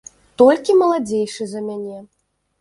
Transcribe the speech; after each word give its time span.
Толькі 0.41 0.75
маладзейшы 0.81 1.43
за 1.53 1.63
мяне. 1.69 2.01